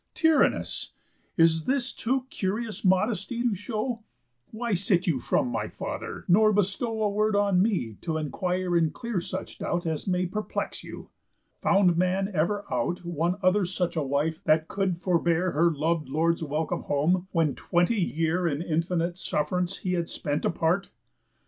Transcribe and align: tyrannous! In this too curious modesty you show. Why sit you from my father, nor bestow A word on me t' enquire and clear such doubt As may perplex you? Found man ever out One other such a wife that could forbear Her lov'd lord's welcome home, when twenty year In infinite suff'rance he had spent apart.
tyrannous! 0.15 0.93
In 1.37 1.47
this 1.67 1.93
too 1.93 2.25
curious 2.31 2.83
modesty 2.83 3.35
you 3.35 3.53
show. 3.53 4.01
Why 4.49 4.73
sit 4.73 5.05
you 5.05 5.19
from 5.19 5.49
my 5.49 5.67
father, 5.67 6.25
nor 6.27 6.51
bestow 6.51 7.03
A 7.03 7.09
word 7.11 7.35
on 7.35 7.61
me 7.61 7.97
t' 8.01 8.17
enquire 8.17 8.75
and 8.75 8.91
clear 8.91 9.21
such 9.21 9.59
doubt 9.59 9.85
As 9.85 10.07
may 10.07 10.25
perplex 10.25 10.83
you? 10.83 11.09
Found 11.61 11.97
man 11.97 12.31
ever 12.33 12.65
out 12.73 13.05
One 13.05 13.35
other 13.43 13.63
such 13.63 13.95
a 13.95 14.01
wife 14.01 14.43
that 14.45 14.67
could 14.67 14.97
forbear 14.97 15.51
Her 15.51 15.69
lov'd 15.69 16.09
lord's 16.09 16.41
welcome 16.41 16.81
home, 16.81 17.27
when 17.31 17.53
twenty 17.53 18.01
year 18.01 18.47
In 18.47 18.59
infinite 18.63 19.19
suff'rance 19.19 19.81
he 19.83 19.93
had 19.93 20.09
spent 20.09 20.45
apart. 20.45 20.89